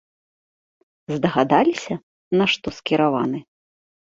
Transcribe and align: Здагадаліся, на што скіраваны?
Здагадаліся, 1.15 1.93
на 2.41 2.45
што 2.55 2.67
скіраваны? 2.79 3.39